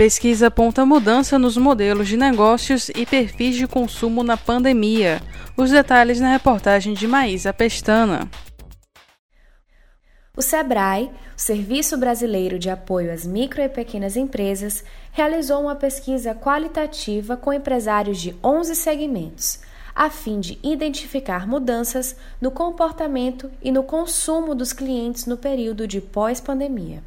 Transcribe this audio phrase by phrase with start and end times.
[0.00, 5.20] Pesquisa aponta mudança nos modelos de negócios e perfis de consumo na pandemia.
[5.54, 8.26] Os detalhes na reportagem de Maísa Pestana.
[10.34, 14.82] O SEBRAE, o Serviço Brasileiro de Apoio às Micro e Pequenas Empresas,
[15.12, 19.60] realizou uma pesquisa qualitativa com empresários de 11 segmentos,
[19.94, 26.00] a fim de identificar mudanças no comportamento e no consumo dos clientes no período de
[26.00, 27.02] pós-pandemia.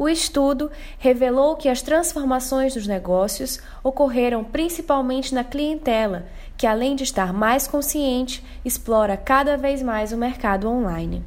[0.00, 6.24] O estudo revelou que as transformações dos negócios ocorreram principalmente na clientela,
[6.56, 11.22] que além de estar mais consciente, explora cada vez mais o mercado online.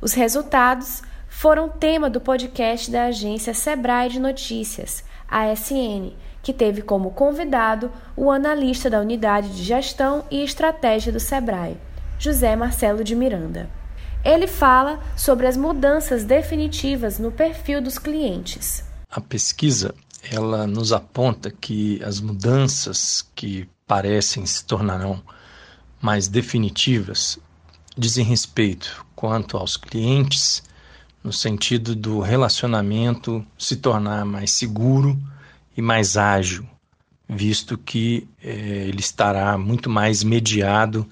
[0.00, 7.10] Os resultados foram tema do podcast da agência Sebrae de Notícias, ASN, que teve como
[7.10, 11.76] convidado o analista da Unidade de Gestão e Estratégia do Sebrae,
[12.16, 13.81] José Marcelo de Miranda.
[14.24, 18.84] Ele fala sobre as mudanças definitivas no perfil dos clientes.
[19.10, 19.94] A pesquisa
[20.30, 25.20] ela nos aponta que as mudanças que parecem se tornarão
[26.00, 27.38] mais definitivas
[27.98, 30.62] dizem respeito quanto aos clientes,
[31.22, 35.18] no sentido do relacionamento se tornar mais seguro
[35.76, 36.66] e mais ágil,
[37.28, 41.06] visto que eh, ele estará muito mais mediado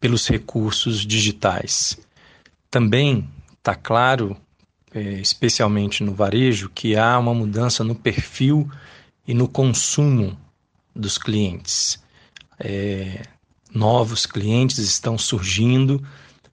[0.00, 1.98] pelos recursos digitais.
[2.70, 4.36] Também está claro,
[4.94, 8.70] é, especialmente no varejo, que há uma mudança no perfil
[9.26, 10.38] e no consumo
[10.94, 12.02] dos clientes.
[12.58, 13.22] É,
[13.72, 16.02] novos clientes estão surgindo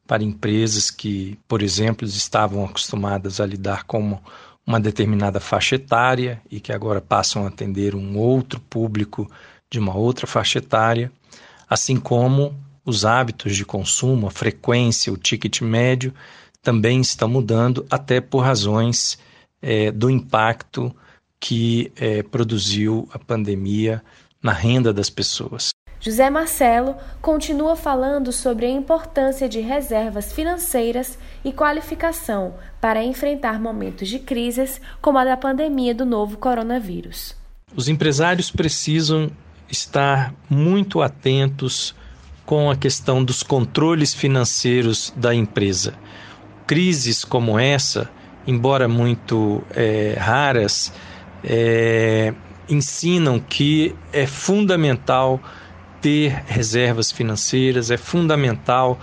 [0.06, 4.20] para empresas que, por exemplo, estavam acostumadas a lidar com
[4.66, 9.30] uma determinada faixa etária e que agora passam a atender um outro público
[9.70, 11.12] de uma outra faixa etária,
[11.70, 12.56] assim como
[12.88, 16.14] os hábitos de consumo, a frequência, o ticket médio
[16.64, 19.20] também estão mudando, até por razões
[19.62, 20.96] é, do impacto
[21.38, 24.02] que é, produziu a pandemia
[24.42, 25.72] na renda das pessoas.
[26.00, 34.08] José Marcelo continua falando sobre a importância de reservas financeiras e qualificação para enfrentar momentos
[34.08, 37.36] de crises como a da pandemia do novo coronavírus.
[37.76, 39.30] Os empresários precisam
[39.70, 41.94] estar muito atentos
[42.48, 45.94] com a questão dos controles financeiros da empresa.
[46.66, 48.10] Crises como essa,
[48.48, 50.94] embora muito é, raras,
[51.44, 52.34] é,
[52.70, 55.42] ensinam que é fundamental
[56.02, 58.98] ter reservas financeiras, é fundamental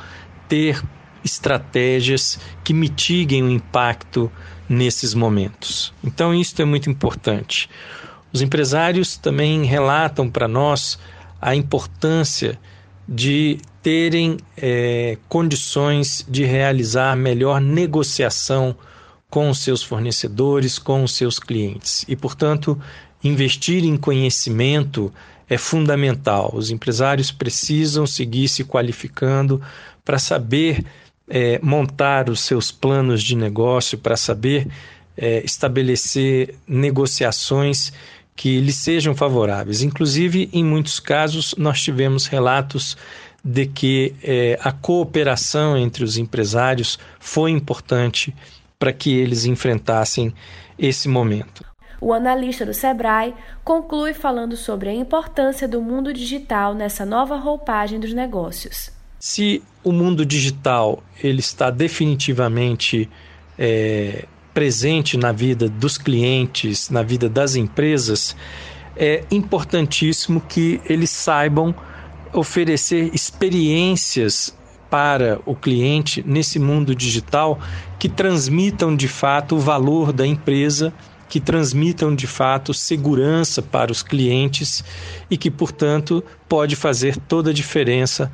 [0.48, 0.82] ter
[1.22, 4.32] estratégias que mitiguem o impacto
[4.66, 5.92] nesses momentos.
[6.02, 7.68] Então, isso é muito importante.
[8.32, 10.98] Os empresários também relatam para nós
[11.42, 12.58] a importância
[13.08, 18.74] de terem é, condições de realizar melhor negociação
[19.28, 22.04] com os seus fornecedores, com os seus clientes.
[22.08, 22.80] E, portanto,
[23.22, 25.12] investir em conhecimento
[25.48, 26.50] é fundamental.
[26.54, 29.60] Os empresários precisam seguir se qualificando
[30.04, 30.84] para saber
[31.28, 34.68] é, montar os seus planos de negócio, para saber
[35.16, 37.92] é, estabelecer negociações
[38.36, 39.82] que lhes sejam favoráveis.
[39.82, 42.96] Inclusive, em muitos casos, nós tivemos relatos
[43.44, 48.34] de que eh, a cooperação entre os empresários foi importante
[48.78, 50.34] para que eles enfrentassem
[50.78, 51.64] esse momento.
[52.00, 58.00] O analista do Sebrae conclui falando sobre a importância do mundo digital nessa nova roupagem
[58.00, 58.90] dos negócios.
[59.18, 63.08] Se o mundo digital ele está definitivamente
[63.58, 68.36] é, presente na vida dos clientes, na vida das empresas,
[68.96, 71.74] é importantíssimo que eles saibam
[72.32, 74.56] oferecer experiências
[74.88, 77.58] para o cliente nesse mundo digital
[77.98, 80.92] que transmitam de fato o valor da empresa,
[81.28, 84.84] que transmitam de fato segurança para os clientes
[85.28, 88.30] e que, portanto, pode fazer toda a diferença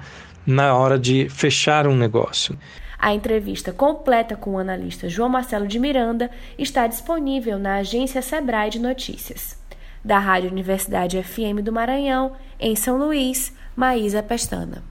[0.47, 2.59] na hora de fechar um negócio.
[3.01, 8.69] A entrevista completa com o analista João Marcelo de Miranda está disponível na agência Sebrae
[8.69, 9.59] de Notícias.
[10.05, 14.83] Da Rádio Universidade FM do Maranhão, em São Luís, Maísa Pestana.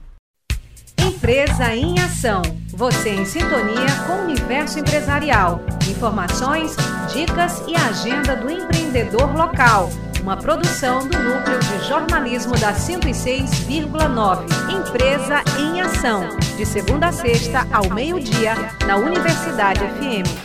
[0.98, 2.42] Empresa em Ação.
[2.70, 5.60] Você em sintonia com o universo empresarial.
[5.88, 6.74] Informações,
[7.12, 9.88] dicas e agenda do empreendedor local.
[10.22, 14.44] Uma produção do Núcleo de Jornalismo da 106,9.
[14.70, 16.28] Empresa em Ação.
[16.56, 18.54] De segunda a sexta, ao meio-dia,
[18.86, 20.40] na Universidade FM.